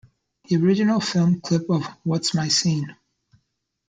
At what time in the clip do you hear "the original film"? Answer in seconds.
0.45-1.41